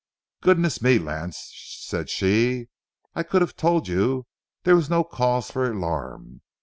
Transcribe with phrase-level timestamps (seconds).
[0.41, 1.51] "Goodness me, Lance,"
[1.83, 2.69] said she,
[3.13, 4.25] "I could have told you
[4.63, 6.41] there was no cause for alarm.